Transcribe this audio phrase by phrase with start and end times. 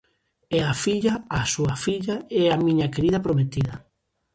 [0.57, 3.75] E a filla, a súa filla, é a miña querida prometida!